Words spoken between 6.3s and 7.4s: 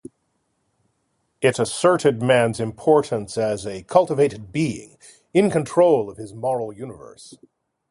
moral universe.